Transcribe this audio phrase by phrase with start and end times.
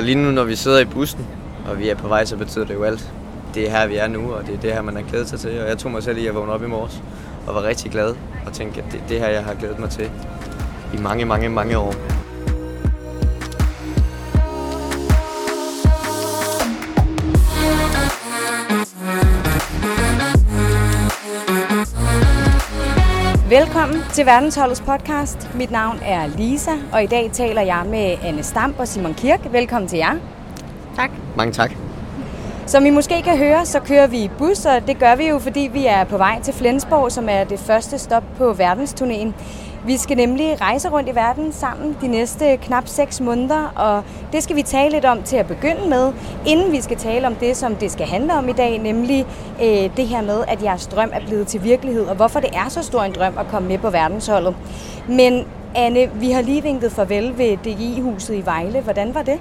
[0.00, 1.26] Lige nu, når vi sidder i bussen,
[1.66, 3.12] og vi er på vej, så betyder det jo alt.
[3.54, 5.40] Det er her, vi er nu, og det er det her, man har glædet sig
[5.40, 5.60] til.
[5.60, 7.02] Og jeg tog mig selv i at vågne op i morges,
[7.46, 8.14] og var rigtig glad,
[8.46, 10.10] og tænkte, at det er det her, jeg har glædet mig til
[10.94, 11.94] i mange, mange, mange år.
[23.52, 25.54] Velkommen til Verdensholdets podcast.
[25.54, 29.52] Mit navn er Lisa, og i dag taler jeg med Anne Stamp og Simon Kirk.
[29.52, 30.14] Velkommen til jer.
[30.96, 31.10] Tak.
[31.36, 31.72] Mange tak.
[32.66, 35.38] Som I måske kan høre, så kører vi i bus, og det gør vi jo,
[35.38, 39.32] fordi vi er på vej til Flensborg, som er det første stop på verdensturnéen.
[39.86, 44.42] Vi skal nemlig rejse rundt i verden sammen de næste knap 6 måneder, og det
[44.42, 46.12] skal vi tale lidt om til at begynde med,
[46.46, 49.26] inden vi skal tale om det, som det skal handle om i dag, nemlig
[49.62, 52.68] øh, det her med, at jeres drøm er blevet til virkelighed, og hvorfor det er
[52.68, 54.54] så stor en drøm at komme med på verdensholdet.
[55.08, 58.80] Men Anne, vi har lige vinket farvel ved DGI-huset i Vejle.
[58.80, 59.40] Hvordan var det?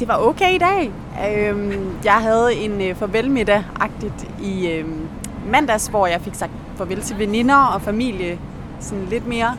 [0.00, 0.90] Det var okay i dag.
[1.28, 5.08] Øhm, jeg havde en øh, farvelmiddag-agtigt i øhm,
[5.50, 8.38] mandags, hvor jeg fik sagt farvel til veninder og familie,
[8.80, 9.56] sådan lidt mere.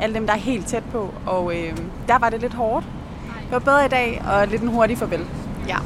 [0.00, 1.10] Alle dem, der er helt tæt på.
[1.26, 2.86] Og øhm, der var det lidt hårdt.
[3.44, 5.24] Det var bedre i dag, og lidt en hurtig farvel.
[5.68, 5.76] Ja.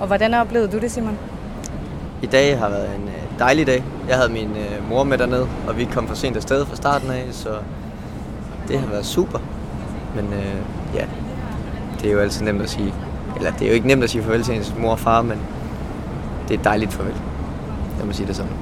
[0.00, 1.18] Og hvordan oplevede du det, Simon?
[2.22, 3.84] I dag har været en øh, dejlig dag.
[4.08, 7.10] Jeg havde min øh, mor med dernede, og vi kom for sent afsted fra starten
[7.10, 7.48] af, så
[8.68, 9.38] det har været super.
[10.16, 10.56] Men øh,
[10.94, 11.04] ja,
[12.00, 12.94] det er jo altid nemt at sige,
[13.36, 15.38] eller det er jo ikke nemt at sige farvel til ens mor og far, men
[16.48, 17.14] det er et dejligt farvel.
[17.98, 18.52] Jeg må sige det sådan.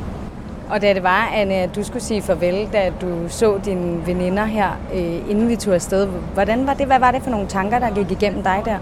[0.71, 4.45] Og da det var, Anne, at du skulle sige farvel, da du så dine veninder
[4.45, 6.87] her, øh, inden vi tog afsted, hvordan var det?
[6.87, 8.79] Hvad var det for nogle tanker, der gik igennem dig der?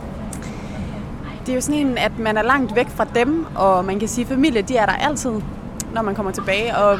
[1.40, 4.08] Det er jo sådan en, at man er langt væk fra dem, og man kan
[4.08, 5.32] sige, at familie, de er der altid,
[5.94, 6.98] når man kommer tilbage, og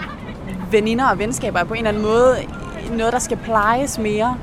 [0.70, 2.36] veninder og venskaber er på en eller anden måde
[2.97, 4.36] noget, der skal plejes mere.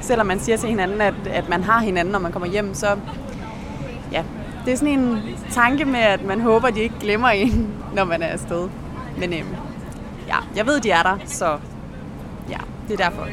[0.00, 2.86] Selvom man siger til hinanden, at, at man har hinanden, når man kommer hjem, så
[4.12, 4.22] ja,
[4.64, 5.18] det er sådan en
[5.50, 8.68] tanke med, at man håber, at de ikke glemmer en, når man er afsted.
[9.18, 9.46] Men øhm,
[10.28, 11.58] ja, jeg ved, de er der, så
[12.50, 12.58] ja,
[12.88, 13.26] det er derfor.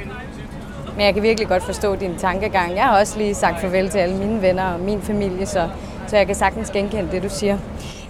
[0.96, 2.76] Men jeg kan virkelig godt forstå din tankegang.
[2.76, 5.70] Jeg har også lige sagt farvel til alle mine venner og min familie, så,
[6.08, 7.58] så jeg kan sagtens genkende det, du siger.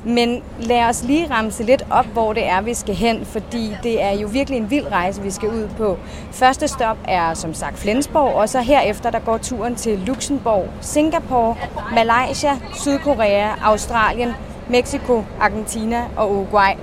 [0.03, 4.03] Men lad os lige ramse lidt op, hvor det er, vi skal hen, fordi det
[4.03, 5.97] er jo virkelig en vild rejse, vi skal ud på.
[6.31, 11.55] Første stop er som sagt Flensborg, og så herefter der går turen til Luxembourg, Singapore,
[11.91, 14.33] Malaysia, Sydkorea, Australien,
[14.69, 16.73] Mexico, Argentina og Uruguay.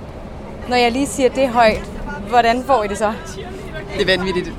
[0.69, 1.91] Når jeg lige siger det højt,
[2.29, 3.13] hvordan får I det så?
[3.97, 4.53] Det er vanvittigt.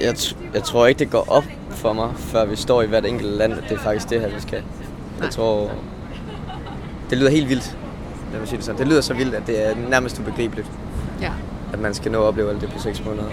[0.00, 0.14] Jeg, jeg,
[0.54, 3.52] jeg tror ikke, det går op for mig, før vi står i hvert enkelt land,
[3.52, 4.62] at det er faktisk det her, vi skal.
[5.22, 5.70] Jeg tror,
[7.10, 7.76] det lyder helt vildt.
[8.32, 8.78] Lad mig sige det sådan.
[8.78, 10.66] Det lyder så vildt, at det er nærmest ubegribeligt,
[11.20, 11.30] Ja.
[11.72, 13.24] at man skal nå at opleve alt det på 6 måneder.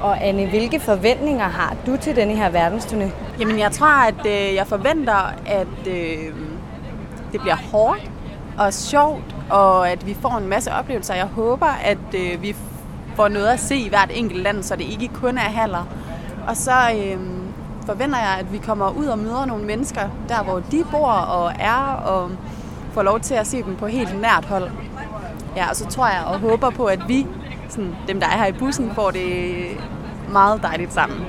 [0.00, 3.10] Og Anne, hvilke forventninger har du til denne her verdensturné?
[3.40, 6.32] Jamen, jeg tror, at øh, jeg forventer, at øh,
[7.32, 8.10] det bliver hårdt
[8.58, 11.14] og sjovt, og at vi får en masse oplevelser.
[11.14, 12.56] Jeg håber, at øh, vi
[13.16, 15.86] får noget at se i hvert enkelt land, så det ikke kun er haller.
[16.48, 17.20] Og så øh,
[17.86, 21.52] forventer jeg, at vi kommer ud og møder nogle mennesker, der hvor de bor og
[21.58, 22.30] er, og
[22.92, 24.70] får lov til at se dem på helt nært hold.
[25.56, 27.26] Ja, og så tror jeg og håber på, at vi,
[27.68, 29.56] sådan, dem der er her i bussen, får det
[30.32, 31.26] meget dejligt sammen.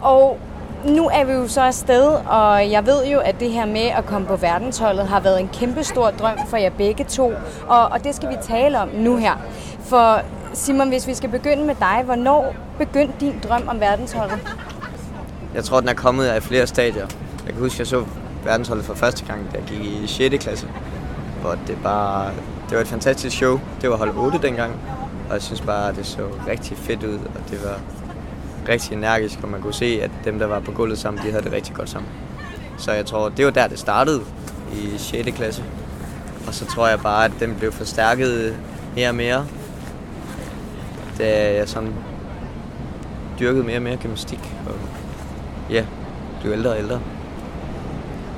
[0.00, 0.38] Og
[0.84, 4.06] nu er vi jo så afsted, og jeg ved jo, at det her med at
[4.06, 7.32] komme på verdensholdet har været en kæmpe stor drøm for jer begge to.
[7.68, 9.34] Og, og det skal vi tale om nu her.
[9.80, 10.20] For
[10.52, 14.38] Simon, hvis vi skal begynde med dig, hvornår begyndte din drøm om verdensholdet?
[15.54, 17.06] Jeg tror, den er kommet af flere stadier.
[17.46, 18.04] Jeg kan huske, at jeg så
[18.44, 20.44] verdensholdet for første gang, da jeg gik i 6.
[20.44, 20.68] klasse.
[21.40, 22.30] Hvor det bare...
[22.68, 23.60] Det var et fantastisk show.
[23.80, 24.72] Det var hold 8 dengang.
[25.28, 27.80] Og jeg synes bare, at det så rigtig fedt ud, og det var
[28.68, 31.44] rigtig energisk, og man kunne se, at dem, der var på gulvet sammen, de havde
[31.44, 32.10] det rigtig godt sammen.
[32.78, 34.20] Så jeg tror, det var der, det startede
[34.72, 35.30] i 6.
[35.36, 35.64] klasse.
[36.46, 38.56] Og så tror jeg bare, at den blev forstærket
[38.96, 39.46] mere og mere,
[41.18, 41.94] da jeg sådan
[43.40, 44.54] dyrkede mere og mere gymnastik.
[44.66, 44.74] Og
[45.70, 45.84] ja,
[46.40, 47.00] blev ældre og ældre.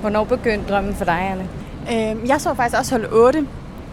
[0.01, 1.49] Hvornår begyndte drømmen for dig, Anne?
[1.91, 3.47] Øh, jeg så faktisk også hold 8,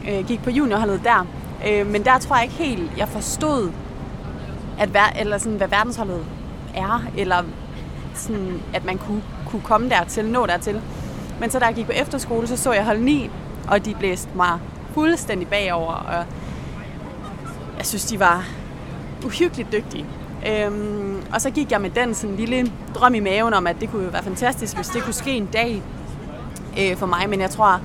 [0.09, 1.27] øh, gik på juniorholdet der.
[1.67, 3.71] Øh, men der tror jeg ikke helt, jeg forstod,
[4.79, 6.25] at ver- eller sådan, hvad verdensholdet
[6.75, 7.43] er, eller
[8.13, 10.81] sådan, at man kunne, kunne komme dertil, nå dertil.
[11.39, 13.29] Men så da jeg gik på efterskole, så så jeg hold 9,
[13.67, 14.59] og de blæste mig
[14.93, 16.25] fuldstændig bagover, og
[17.77, 18.47] jeg synes, de var
[19.25, 20.05] uhyggeligt dygtige.
[20.47, 23.91] Øhm, og så gik jeg med den sådan lille drøm i maven om, at det
[23.91, 25.81] kunne være fantastisk, hvis det kunne ske en dag
[26.79, 27.29] øh, for mig.
[27.29, 27.79] Men jeg tror,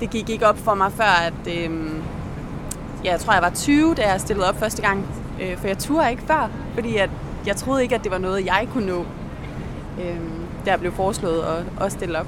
[0.00, 1.90] det gik ikke op for mig før, at øh,
[3.04, 5.06] ja, jeg tror, jeg var 20, da jeg stillede op første gang.
[5.40, 7.10] Øh, for jeg turde ikke før, fordi at
[7.46, 9.04] jeg troede ikke, at det var noget, jeg kunne nå.
[10.00, 10.16] Øh,
[10.64, 12.26] der blev foreslået at, at stille op.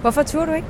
[0.00, 0.68] Hvorfor turde du ikke?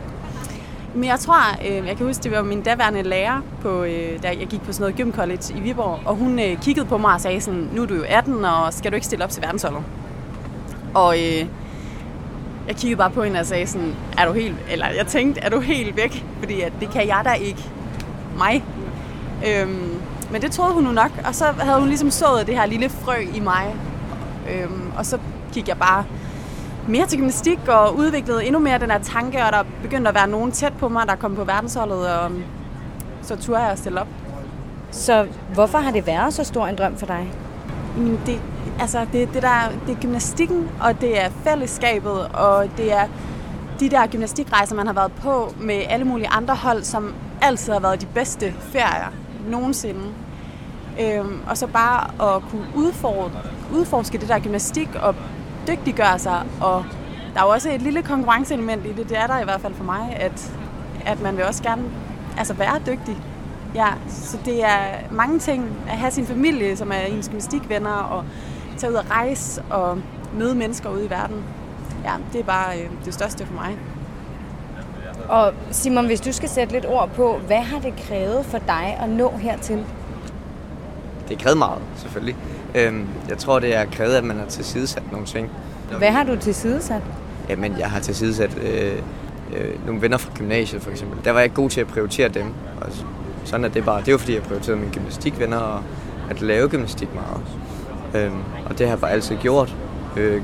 [0.94, 4.28] Men jeg tror, øh, jeg kan huske, det var min daværende lærer, på, øh, da
[4.28, 7.14] jeg gik på sådan noget gym college i Viborg, og hun øh, kiggede på mig
[7.14, 9.42] og sagde sådan, nu er du jo 18, og skal du ikke stille op til
[9.42, 9.82] verdensholdet?
[10.94, 11.46] Og øh,
[12.68, 15.48] jeg kiggede bare på hende og sagde sådan, er du helt, eller jeg tænkte, er
[15.48, 16.24] du helt væk?
[16.38, 17.64] Fordi at det kan jeg da ikke.
[18.38, 18.64] Mig.
[19.46, 20.00] Øhm,
[20.34, 22.88] men det troede hun nu nok, og så havde hun ligesom sået det her lille
[22.88, 23.76] frø i mig.
[24.50, 25.18] Øhm, og så
[25.52, 26.04] gik jeg bare
[26.88, 30.28] mere til gymnastik og udviklede endnu mere den her tanke, og der begyndte at være
[30.28, 32.30] nogen tæt på mig, der kom på verdensholdet, og
[33.22, 34.06] så turde jeg at stille op.
[34.90, 37.32] Så hvorfor har det været så stor en drøm for dig?
[38.26, 38.40] Det,
[38.80, 43.06] altså, det, det, der, det er gymnastikken, og det er fællesskabet, og det er
[43.80, 47.80] de der gymnastikrejser, man har været på med alle mulige andre hold, som altid har
[47.80, 49.12] været de bedste ferier
[49.48, 50.00] nogensinde.
[51.00, 53.40] Øhm, og så bare at kunne udfordre,
[53.72, 55.14] udforske det der gymnastik og
[55.68, 56.42] dygtiggøre sig.
[56.60, 56.84] Og
[57.34, 59.74] der er jo også et lille konkurrenceelement i det, det er der i hvert fald
[59.74, 60.52] for mig, at,
[61.06, 61.82] at man vil også gerne
[62.38, 63.16] altså være dygtig.
[63.74, 68.24] Ja, så det er mange ting at have sin familie, som er ens gymnastikvenner, og
[68.78, 69.98] tage ud og rejse og
[70.34, 71.44] møde mennesker ude i verden.
[72.04, 73.78] Ja, det er bare øh, det største for mig.
[75.28, 78.98] Og Simon, hvis du skal sætte lidt ord på, hvad har det krævet for dig
[79.00, 79.86] at nå hertil?
[81.28, 82.36] Det krævet meget, selvfølgelig.
[82.74, 85.50] Øhm, jeg tror, det er krævet, at man har tilsidesat nogle ting.
[85.98, 87.02] Hvad har du tilsidesat?
[87.48, 88.92] Jamen, jeg har tilsidesat øh,
[89.56, 91.24] øh, nogle venner fra gymnasiet, for eksempel.
[91.24, 92.46] Der var jeg ikke god til at prioritere dem.
[92.80, 92.86] Og
[93.44, 94.00] sådan er det bare.
[94.00, 95.82] Det er jo, fordi jeg prioriterede mine gymnastikvenner og
[96.30, 97.42] at lave gymnastik meget.
[98.14, 99.76] Øhm, og det har jeg bare altid gjort.
[100.16, 100.42] Øh,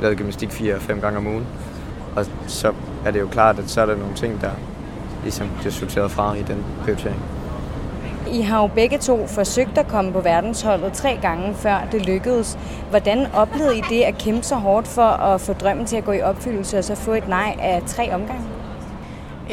[0.00, 1.46] lavet gymnastik fire-fem gange om ugen.
[2.16, 2.72] Og så
[3.06, 4.50] er det jo klart, at så er der nogle ting, der
[5.22, 7.22] ligesom bliver sorteret fra i den prioritering.
[8.32, 12.58] I har jo begge to forsøgt at komme på verdensholdet tre gange, før det lykkedes.
[12.90, 16.12] Hvordan oplevede I det at kæmpe så hårdt for at få drømmen til at gå
[16.12, 18.44] i opfyldelse, og så få et nej af tre omgange?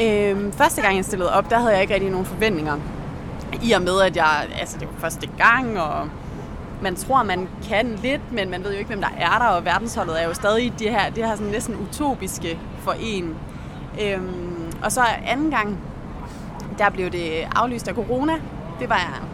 [0.02, 2.76] Øhm, første gang jeg stillede op, der havde jeg ikke rigtig nogen forventninger.
[3.62, 6.08] I og med, at jeg, altså det var første gang, og
[6.82, 9.64] man tror, man kan lidt, men man ved jo ikke, hvem der er der, og
[9.64, 13.36] verdensholdet er jo stadig det her, det her sådan næsten utopiske for en.
[14.02, 15.78] Øhm, og så anden gang,
[16.78, 18.32] der blev det aflyst af corona.
[18.80, 19.28] Det var jeg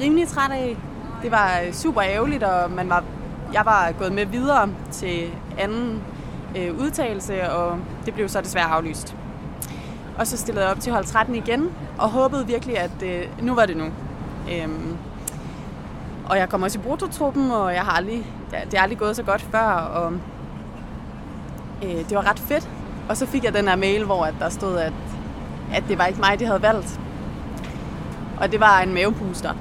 [0.00, 0.76] rimelig træt af.
[1.22, 3.04] Det var øh, super ærgerligt, og man var,
[3.52, 6.02] jeg var gået med videre til anden
[6.56, 9.16] øh, udtalelse, og det blev så desværre aflyst.
[10.18, 13.54] Og så stillede jeg op til hold 13 igen, og håbede virkelig, at øh, nu
[13.54, 13.84] var det nu.
[14.52, 14.96] Øhm,
[16.28, 18.26] og jeg kom også i brutotruppen, og jeg har aldrig,
[18.70, 20.12] det er aldrig gået så godt før, og
[21.82, 22.68] øh, det var ret fedt.
[23.08, 24.92] Og så fik jeg den her mail, hvor at der stod, at,
[25.74, 27.00] at det var ikke mig, de havde valgt.
[28.42, 29.52] Og det var en mavepuster.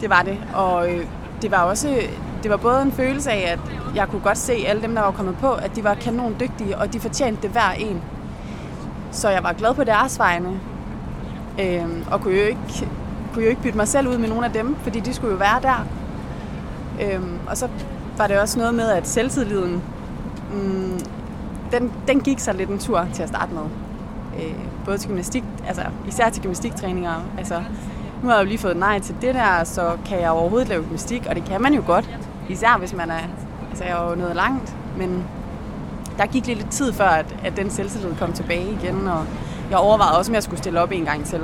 [0.00, 0.38] Det var det.
[0.54, 1.06] Og øh,
[1.42, 2.02] det var også
[2.42, 3.58] det var både en følelse af, at
[3.94, 6.78] jeg kunne godt se alle dem, der var kommet på, at de var kanon dygtige,
[6.78, 8.02] og de fortjente det hver en.
[9.10, 10.60] Så jeg var glad på deres vegne.
[11.60, 12.88] Øh, og kunne jo, ikke,
[13.32, 15.38] kunne jo ikke bytte mig selv ud med nogle af dem, fordi de skulle jo
[15.38, 15.86] være der.
[17.02, 17.68] Øhm, og så
[18.16, 19.82] var det også noget med, at selvtilliden,
[20.52, 21.00] mm,
[21.72, 23.62] den, den gik sig lidt en tur til at starte med.
[24.36, 24.54] Øh,
[24.84, 27.14] både til gymnastik, altså især til gymnastiktræninger.
[27.38, 27.62] Altså,
[28.22, 30.82] nu har jeg jo lige fået nej til det der, så kan jeg overhovedet lave
[30.82, 32.10] gymnastik, og det kan man jo godt.
[32.48, 33.20] Især hvis man er,
[33.70, 35.24] altså jeg er jo nået langt, men
[36.18, 39.24] der gik lidt tid før, at, at den selvtillid kom tilbage igen, og
[39.70, 41.40] jeg overvejede også, om jeg skulle stille op en gang til.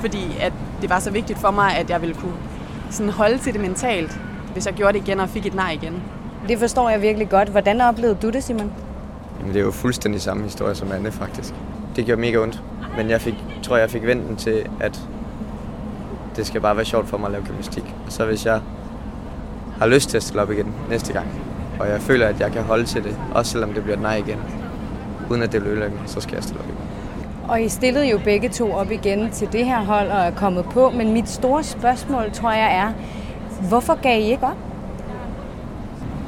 [0.00, 2.34] Fordi at det var så vigtigt for mig, at jeg ville kunne
[2.90, 4.20] sådan holde til det mentalt,
[4.52, 6.02] hvis jeg gjorde det igen og fik et nej igen.
[6.48, 7.48] Det forstår jeg virkelig godt.
[7.48, 8.72] Hvordan oplevede du det, Simon?
[9.38, 11.54] Jamen, det er jo fuldstændig samme historie som Anne, faktisk.
[11.96, 12.62] Det gjorde mega ondt,
[12.96, 15.00] men jeg fik, tror, jeg fik vendt den til, at
[16.36, 17.94] det skal bare være sjovt for mig at lave gymnastik.
[18.06, 18.60] Og så hvis jeg
[19.78, 21.26] har lyst til at stille op igen næste gang,
[21.80, 24.16] og jeg føler, at jeg kan holde til det, også selvom det bliver et nej
[24.16, 24.38] igen,
[25.30, 26.78] uden at det vil ødelægge mig, så skal jeg stille op igen.
[27.48, 30.64] Og I stillede jo begge to op igen til det her hold og er kommet
[30.64, 32.92] på, men mit store spørgsmål, tror jeg, er,
[33.68, 34.56] hvorfor gav I ikke op?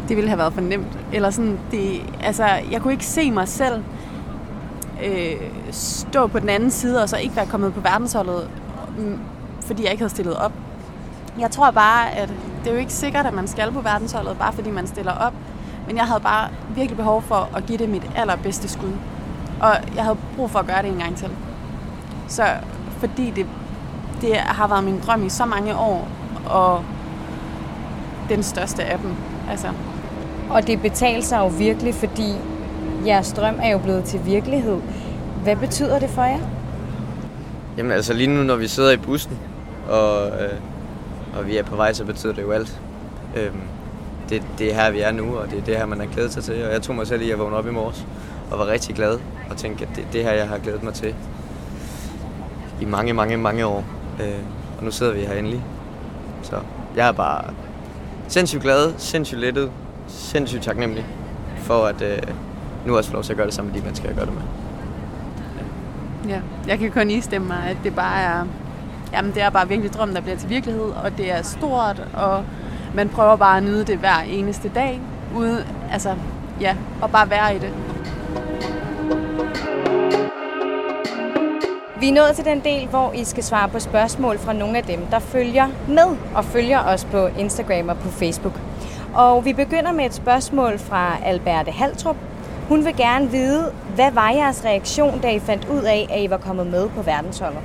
[0.09, 0.99] Det ville have været for nemt.
[1.13, 3.83] Eller sådan, det, altså, jeg kunne ikke se mig selv
[5.05, 5.37] øh,
[5.71, 8.51] stå på den anden side og så ikke være kommet på verdensholdet,
[9.67, 10.53] fordi jeg ikke havde stillet op.
[11.39, 12.29] Jeg tror bare, at
[12.65, 15.33] det er jo ikke sikkert, at man skal på verdensholdet, bare fordi man stiller op.
[15.87, 18.93] Men jeg havde bare virkelig behov for at give det mit allerbedste skud.
[19.61, 21.29] Og jeg havde brug for at gøre det en gang til.
[22.29, 22.43] Så
[22.99, 23.47] fordi det,
[24.21, 26.09] det har været min drøm i så mange år,
[26.47, 26.85] og
[28.29, 29.11] den største af dem.
[29.51, 29.69] Altså.
[30.51, 32.35] Og det betaler sig jo virkelig, fordi
[33.07, 34.81] jeres drøm er jo blevet til virkelighed.
[35.43, 36.39] Hvad betyder det for jer?
[37.77, 39.39] Jamen altså lige nu, når vi sidder i bussen,
[39.89, 40.59] og, øh,
[41.39, 42.81] og vi er på vej, så betyder det jo alt.
[43.37, 43.61] Øhm,
[44.29, 46.33] det, det er her, vi er nu, og det er det her, man har glædet
[46.33, 46.65] sig til.
[46.65, 48.07] Og jeg tog mig selv i at vågne op i morges
[48.51, 49.19] og var rigtig glad
[49.51, 51.15] og tænkte, at det er det her, jeg har glædet mig til
[52.81, 53.85] i mange, mange, mange år.
[54.21, 54.39] Øh,
[54.79, 55.65] og nu sidder vi her endelig.
[56.43, 56.57] Så
[56.97, 57.45] jeg er bare
[58.29, 59.71] sindssygt glad, sindssygt lettet,
[60.07, 61.07] sindssygt taknemmelig
[61.57, 62.19] for at øh,
[62.87, 64.35] nu også få lov til at gøre det sammen med de mennesker, jeg gør det
[64.35, 64.43] med.
[66.29, 68.45] Ja, jeg kan kun istemme mig, at det bare er,
[69.13, 72.45] jamen det er bare virkelig drømmen, der bliver til virkelighed, og det er stort, og
[72.95, 75.01] man prøver bare at nyde det hver eneste dag,
[75.37, 76.15] ude, altså,
[76.61, 77.71] ja, og bare være i det.
[82.01, 84.85] Vi er nået til den del, hvor I skal svare på spørgsmål fra nogle af
[84.85, 88.61] dem, der følger med og følger os på Instagram og på Facebook.
[89.15, 92.17] Og vi begynder med et spørgsmål fra Alberte Haltrup.
[92.69, 96.31] Hun vil gerne vide, hvad var jeres reaktion, da I fandt ud af, at I
[96.31, 97.61] var kommet med på verdensholdet?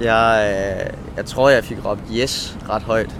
[0.00, 3.16] Jeg, øh, jeg tror, jeg fik råbt yes ret højt.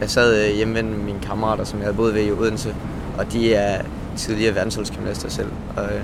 [0.00, 2.74] Jeg sad øh, hjemme med mine kammerater, som jeg havde boet ved i Odense,
[3.18, 3.82] og de er
[4.16, 5.48] tidligere verdensholdsgymnaster selv.
[5.76, 6.00] Og, øh,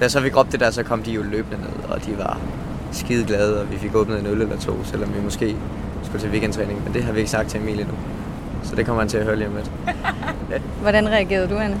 [0.00, 2.40] da så vi råbte det der, så kom de jo løbende ned, og de var
[2.92, 5.56] skide glade, og vi fik åbnet en øl eller to, selvom vi måske
[6.02, 6.84] skulle til weekendtræning.
[6.84, 7.94] Men det har vi ikke sagt til Emil endnu.
[8.62, 9.70] Så det kommer han til at høre lige om lidt.
[10.82, 11.80] Hvordan reagerede du, Anne?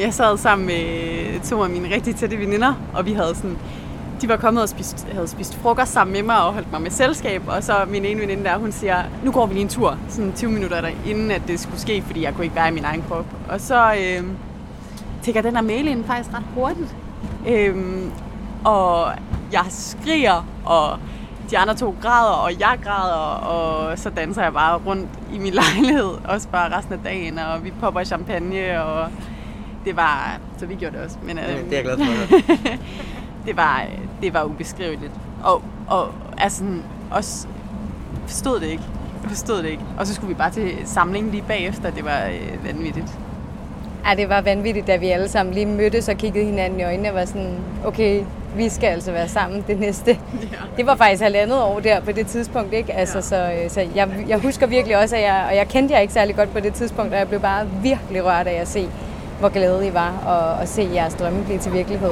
[0.00, 3.58] Jeg sad sammen med to af mine rigtig tætte veninder, og vi havde sådan,
[4.22, 6.90] de var kommet og spist, havde spist frokost sammen med mig og holdt mig med
[6.90, 9.98] selskab, og så min ene veninde der, hun siger, nu går vi lige en tur,
[10.08, 12.72] sådan 20 minutter der, inden at det skulle ske, fordi jeg kunne ikke være i
[12.72, 13.26] min egen krop.
[13.48, 14.24] Og så øh,
[15.22, 16.96] tækker den her mail ind faktisk ret hurtigt.
[17.48, 17.76] Øh,
[18.64, 19.12] og
[19.52, 20.98] jeg skriger, og
[21.50, 25.52] de andre to græder, og jeg græder, og så danser jeg bare rundt i min
[25.62, 29.08] lejlighed, også bare resten af dagen, og vi popper champagne, og
[29.84, 31.16] det var, så vi gjorde det også.
[31.22, 32.72] Men, Det, øh, det er jeg glad for.
[33.46, 33.84] det var,
[34.22, 35.12] det var ubeskriveligt.
[35.44, 36.08] Og, og
[36.38, 36.64] altså,
[37.10, 37.46] også
[38.26, 38.82] forstod det ikke.
[39.22, 39.82] Jeg forstod det ikke.
[39.98, 41.90] Og så skulle vi bare til samling lige bagefter.
[41.90, 43.06] Det var øh, vanvittigt.
[44.10, 47.08] Ja, det var vanvittigt, da vi alle sammen lige mødtes og kiggede hinanden i øjnene
[47.08, 48.22] og var sådan, okay,
[48.56, 50.10] vi skal altså være sammen det næste.
[50.52, 50.56] Ja.
[50.76, 52.92] Det var faktisk halvandet år der på det tidspunkt, ikke?
[52.92, 53.22] Altså, Ja.
[53.22, 56.12] så, øh, så jeg, jeg husker virkelig også, at jeg, og jeg kendte jer ikke
[56.12, 58.88] særlig godt på det tidspunkt, og jeg blev bare virkelig rørt af at se,
[59.40, 62.10] hvor glade I var, og, og se jeres drømme blive til virkelighed.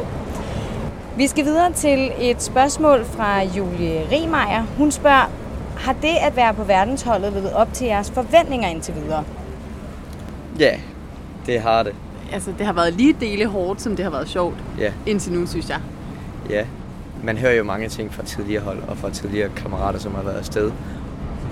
[1.20, 4.66] Vi skal videre til et spørgsmål fra Julie Riemeyer.
[4.78, 5.30] Hun spørger,
[5.76, 9.24] har det at være på verdensholdet levet op til jeres forventninger indtil videre?
[10.58, 10.80] Ja,
[11.46, 11.94] det har det.
[12.32, 14.54] Altså, det har været lige dele hårdt, som det har været sjovt.
[14.78, 15.78] Ja, Indtil nu, synes jeg.
[16.50, 16.64] ja.
[17.22, 20.38] Man hører jo mange ting fra tidligere hold og fra tidligere kammerater, som har været
[20.38, 20.72] afsted.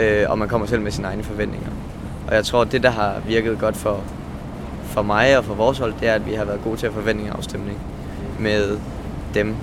[0.01, 1.71] Øh, og man kommer selv med sine egne forventninger.
[2.29, 4.05] Og jeg tror, at det, der har virket godt for,
[4.85, 6.93] for mig og for vores hold, det er, at vi har været gode til at
[6.93, 7.79] forventningeafstemning
[8.39, 8.79] med
[9.39, 9.55] dem,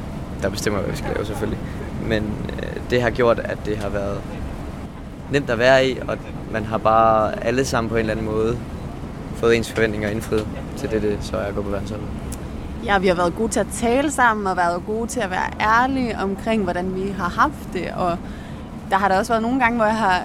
[0.42, 1.60] der bestemmer, hvad vi skal lave selvfølgelig.
[2.06, 4.22] Men øh, det har gjort, at det har været
[5.32, 6.18] nemt at være i, og
[6.52, 8.58] man har bare alle sammen på en eller anden måde
[9.36, 12.08] fået ens forventninger indfriet til det, det så er går gå på verdensholdet.
[12.86, 15.52] Ja, vi har været gode til at tale sammen, og været gode til at være
[15.62, 17.92] ærlige omkring, hvordan vi har haft det.
[17.96, 18.18] Og
[18.90, 20.22] der har der også været nogle gange, hvor jeg har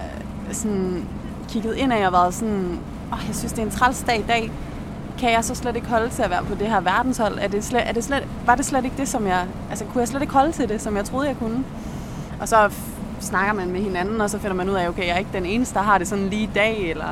[0.53, 1.05] sådan
[1.49, 2.79] kigget ind og været sådan,
[3.13, 4.51] åh, jeg synes, det er en træls dag i dag.
[5.21, 7.39] Kan jeg så slet ikke holde til at være på det her verdenshold?
[7.41, 9.47] Er det slet, er det slet, var det slet ikke det, som jeg...
[9.71, 11.65] Altså, kunne jeg slet ikke holde til det, som jeg troede, jeg kunne?
[12.41, 15.15] Og så f- snakker man med hinanden, og så finder man ud af, okay, jeg
[15.15, 17.07] er ikke den eneste, der har det sådan lige i dag, eller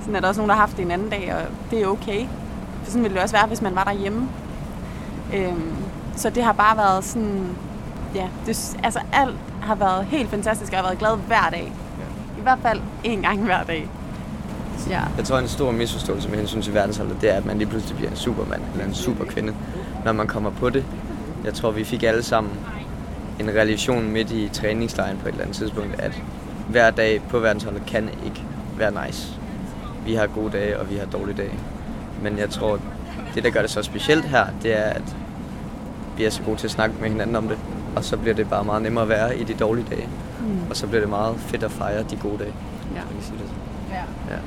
[0.00, 1.86] sådan er der også nogen, der har haft det en anden dag, og det er
[1.86, 2.26] okay.
[2.84, 4.28] For sådan ville det også være, hvis man var derhjemme.
[5.34, 5.72] Øhm,
[6.16, 7.56] så det har bare været sådan,
[8.14, 11.72] ja, det, altså alt har været helt fantastisk, og jeg har været glad hver dag.
[12.38, 13.88] I hvert fald en gang hver dag.
[14.88, 15.00] Ja.
[15.16, 17.96] Jeg tror, en stor misforståelse med hensyn til verdensholdet, det er, at man lige pludselig
[17.96, 19.54] bliver en supermand eller en superkvinde,
[20.04, 20.84] når man kommer på det.
[21.44, 22.52] Jeg tror, vi fik alle sammen
[23.40, 26.22] en realisation midt i træningslejren på et eller andet tidspunkt, at
[26.68, 28.42] hver dag på verdensholdet kan ikke
[28.76, 29.28] være nice.
[30.06, 31.58] Vi har gode dage, og vi har dårlige dage.
[32.22, 32.78] Men jeg tror,
[33.34, 35.16] det der gør det så specielt her, det er, at
[36.16, 37.58] vi er så gode til at snakke med hinanden om det.
[37.96, 40.08] Og så bliver det bare meget nemmere at være i de dårlige dage.
[40.40, 40.70] Mm.
[40.70, 42.52] Og så bliver det meget fedt at fejre de gode dage.
[42.94, 42.96] Ja.
[42.96, 43.50] Jeg kan sige det.
[43.90, 44.34] ja.
[44.34, 44.38] Ja.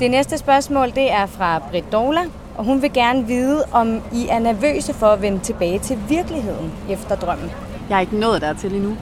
[0.00, 2.20] Det næste spørgsmål det er fra Britt Dola,
[2.54, 6.72] og hun vil gerne vide, om I er nervøse for at vende tilbage til virkeligheden
[6.88, 7.50] efter drømmen.
[7.88, 8.96] Jeg er ikke nået dertil endnu.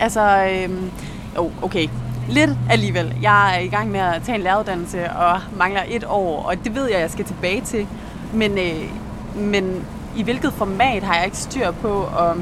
[0.00, 0.90] Altså, øhm,
[1.36, 1.88] jo, okay.
[2.28, 3.14] Lidt alligevel.
[3.22, 6.74] Jeg er i gang med at tage en læreruddannelse og mangler et år, og det
[6.74, 7.86] ved jeg, jeg skal tilbage til.
[8.32, 8.90] Men, øh,
[9.34, 11.88] men i hvilket format har jeg ikke styr på.
[11.88, 12.36] Og,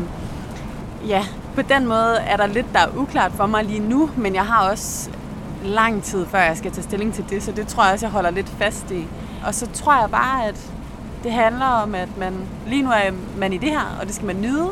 [1.09, 4.35] ja, på den måde er der lidt, der er uklart for mig lige nu, men
[4.35, 5.11] jeg har også
[5.65, 8.13] lang tid, før jeg skal tage stilling til det, så det tror jeg også, jeg
[8.13, 9.07] holder lidt fast i.
[9.47, 10.71] Og så tror jeg bare, at
[11.23, 12.35] det handler om, at man
[12.67, 14.69] lige nu er man i det her, og det skal man nyde.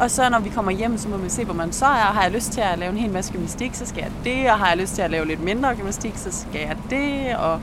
[0.00, 1.90] Og så når vi kommer hjem, så må man se, hvor man så er.
[1.90, 4.50] Har jeg lyst til at lave en hel masse gymnastik, så skal jeg det.
[4.50, 7.36] Og har jeg lyst til at lave lidt mindre gymnastik, så skal jeg det.
[7.36, 7.60] Og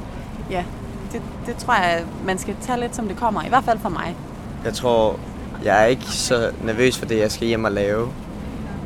[0.50, 0.64] ja,
[1.12, 3.44] det, det tror jeg, man skal tage lidt, som det kommer.
[3.44, 4.16] I hvert fald for mig.
[4.66, 5.20] Jeg tror,
[5.64, 8.10] jeg er ikke så nervøs for det, jeg skal hjem og lave.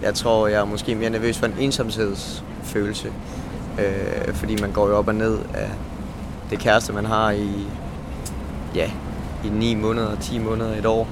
[0.01, 3.11] Jeg tror, jeg er måske mere nervøs for en ensomhedsfølelse.
[3.79, 5.69] Øh, fordi man går jo op og ned af
[6.49, 7.67] det kæreste, man har i,
[8.75, 8.91] ja,
[9.45, 11.07] i 9 måneder, 10 måneder, et år.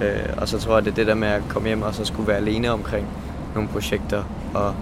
[0.00, 0.06] Ja.
[0.06, 2.04] Øh, og så tror jeg, det er det der med at komme hjem og så
[2.04, 3.06] skulle være alene omkring
[3.54, 4.22] nogle projekter,
[4.54, 4.74] og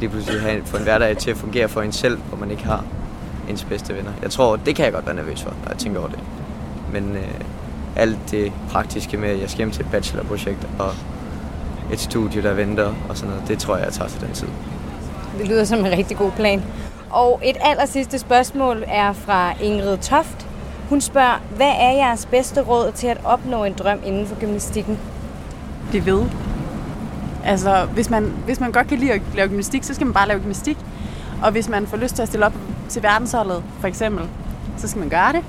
[0.00, 2.64] lige pludselig have, få en hverdag til at fungere for en selv, hvor man ikke
[2.64, 2.84] har
[3.48, 4.10] ens bedste venner.
[4.22, 6.18] Jeg tror, det kan jeg godt være nervøs for, når jeg tænker over det.
[6.92, 7.28] Men øh,
[7.96, 10.90] alt det praktiske med, at jeg skal hjem til et bachelorprojekt, og
[11.92, 14.48] et studie, der venter, og sådan noget, det tror jeg, jeg tager til den tid.
[15.38, 16.62] Det lyder som en rigtig god plan.
[17.10, 20.46] Og et aller sidste spørgsmål er fra Ingrid Toft.
[20.88, 24.98] Hun spørger, hvad er jeres bedste råd til at opnå en drøm inden for gymnastikken?
[25.92, 26.24] Det ved.
[27.44, 30.28] Altså, hvis man, hvis man godt kan lide at lave gymnastik, så skal man bare
[30.28, 30.76] lave gymnastik.
[31.42, 32.52] Og hvis man får lyst til at stille op
[32.88, 34.28] til verdensholdet, for eksempel,
[34.76, 35.40] så skal man gøre det.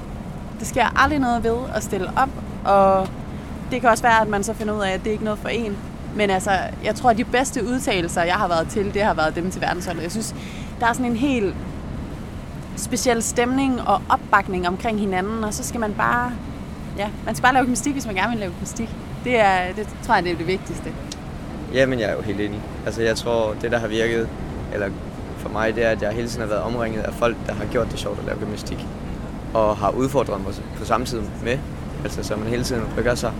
[0.59, 2.29] Det sker aldrig noget ved at stille op,
[2.65, 3.07] og
[3.71, 5.39] det kan også være, at man så finder ud af, at det ikke er noget
[5.39, 5.77] for en.
[6.15, 6.51] Men altså,
[6.83, 9.61] jeg tror, at de bedste udtalelser, jeg har været til, det har været dem til
[9.61, 10.03] verdensholdet.
[10.03, 10.35] Jeg synes,
[10.79, 11.55] der er sådan en helt
[12.77, 16.31] speciel stemning og opbakning omkring hinanden, og så skal man bare,
[16.97, 18.89] ja, man skal bare lave gymnastik, hvis man gerne vil lave gymnastik.
[19.23, 20.91] Det, er, det tror jeg, det er det vigtigste.
[21.73, 22.61] Jamen, jeg er jo helt enig.
[22.85, 24.29] Altså, jeg tror, det der har virket,
[24.73, 24.89] eller
[25.37, 27.65] for mig, det er, at jeg hele tiden har været omringet af folk, der har
[27.65, 28.87] gjort det sjovt at lave gymnastik.
[29.53, 31.57] Og har udfordret mig på samme tid med.
[32.03, 33.31] Altså, så man hele tiden rykker sig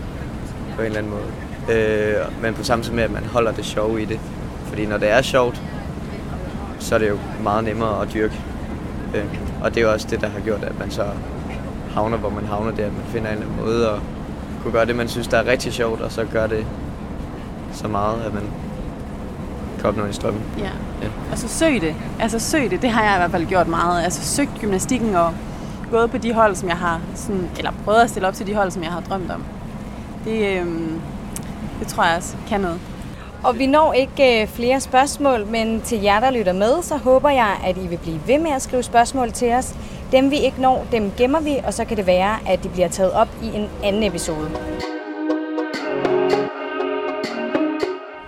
[0.75, 1.23] på en eller anden måde.
[1.71, 4.19] Øh, men på samme tid med, at man holder det sjove i det.
[4.65, 5.61] Fordi når det er sjovt,
[6.79, 8.41] så er det jo meget nemmere at dyrke.
[9.15, 9.25] Øh,
[9.63, 11.03] og det er jo også det, der har gjort, at man så
[11.93, 12.85] havner, hvor man havner der.
[12.85, 13.99] At man finder en eller anden måde at
[14.63, 16.65] kunne gøre det, man synes, der er rigtig sjovt, og så gør det
[17.73, 18.43] så meget, at man
[19.79, 20.35] kan opnå en strøm.
[20.57, 20.63] Ja.
[21.01, 21.07] ja.
[21.29, 21.95] Altså søg det.
[22.19, 22.81] Altså søg det.
[22.81, 24.03] Det har jeg i hvert fald gjort meget.
[24.03, 25.33] Altså søgt gymnastikken og
[25.91, 28.55] gået på de hold, som jeg har, sådan, eller prøvet at stille op til de
[28.55, 29.43] hold, som jeg har drømt om.
[30.25, 31.01] Det, øhm,
[31.79, 32.79] det tror jeg også kan noget.
[33.43, 37.29] Og vi når ikke øh, flere spørgsmål, men til jer, der lytter med, så håber
[37.29, 39.75] jeg, at I vil blive ved med at skrive spørgsmål til os.
[40.11, 42.87] Dem vi ikke når, dem gemmer vi, og så kan det være, at de bliver
[42.87, 44.51] taget op i en anden episode.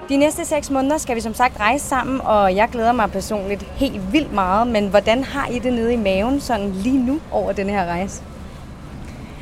[0.10, 3.64] De næste seks måneder skal vi som sagt rejse sammen, og jeg glæder mig personligt
[3.64, 4.68] helt vildt meget.
[4.68, 8.22] Men hvordan har I det nede i maven sådan lige nu over den her rejse?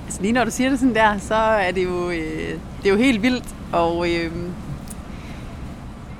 [0.06, 2.90] Altså lige når du siger det sådan der, så er det jo, øh, det er
[2.90, 3.56] jo helt vildt.
[3.72, 4.32] Og øh,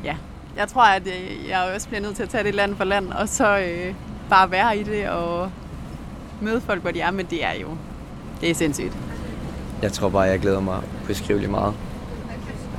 [0.04, 0.16] ja,
[0.58, 3.12] jeg tror, at øh, jeg også bliver nødt til at tage det land for land,
[3.12, 3.94] og så øh,
[4.30, 5.50] bare være i det og
[6.42, 7.12] møde folk, hvor de er.
[7.12, 7.68] Men det er jo,
[8.42, 8.94] det er sindssygt.
[9.82, 11.74] Jeg tror bare, jeg glæder mig beskriveligt meget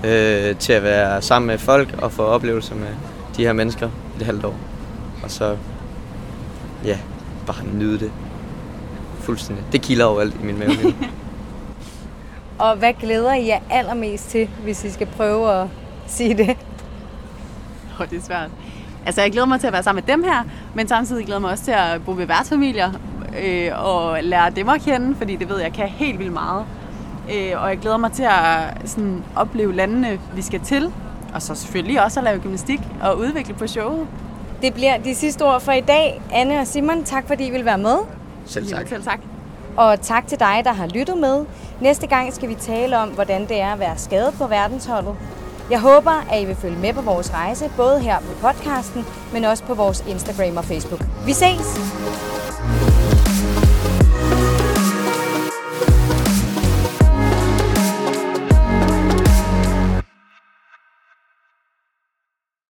[0.04, 2.88] øh, til at være sammen med folk og få oplevelser med
[3.36, 3.90] de her mennesker
[4.20, 4.56] et halvt år.
[5.22, 5.56] Og så,
[6.84, 6.98] ja,
[7.46, 8.12] bare nyde det
[9.26, 9.64] fuldstændig.
[9.72, 10.70] Det kilder overalt i min mave.
[12.64, 15.66] og hvad glæder I jer allermest til, hvis I skal prøve at
[16.06, 16.56] sige det?
[18.00, 18.50] Oh, det er svært.
[19.06, 21.42] Altså, jeg glæder mig til at være sammen med dem her, men samtidig glæder jeg
[21.42, 22.92] mig også til at bo ved værtsfamilier
[23.42, 26.64] øh, og lære dem at kende, fordi det ved jeg kan helt vildt meget.
[27.34, 30.92] Øh, og jeg glæder mig til at sådan, opleve landene, vi skal til.
[31.34, 34.06] Og så selvfølgelig også at lave gymnastik og udvikle på showet.
[34.62, 36.22] Det bliver de sidste ord for i dag.
[36.32, 37.96] Anne og Simon, tak fordi I vil være med.
[38.46, 38.88] Selv tak.
[38.88, 39.20] Selv tak.
[39.76, 41.44] Og tak til dig, der har lyttet med.
[41.80, 45.14] Næste gang skal vi tale om, hvordan det er at være skadet på verdensholdet.
[45.70, 49.44] Jeg håber, at I vil følge med på vores rejse, både her på podcasten, men
[49.44, 51.00] også på vores Instagram og Facebook.
[51.26, 53.15] Vi ses!